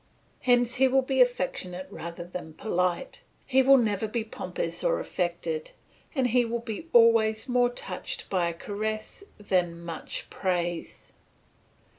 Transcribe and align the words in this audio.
Hence 0.39 0.77
he 0.77 0.87
will 0.87 1.03
be 1.03 1.21
affectionate 1.21 1.85
rather 1.91 2.23
than 2.23 2.55
polite, 2.55 3.21
he 3.45 3.61
will 3.61 3.77
never 3.77 4.07
be 4.07 4.23
pompous 4.23 4.83
or 4.83 4.99
affected, 4.99 5.69
and 6.15 6.25
he 6.29 6.43
will 6.43 6.57
be 6.57 6.87
always 6.91 7.47
more 7.47 7.69
touched 7.69 8.27
by 8.27 8.49
a 8.49 8.53
caress 8.55 9.23
than 9.37 9.73
by 9.73 9.83
much 9.93 10.27
praise. 10.31 11.13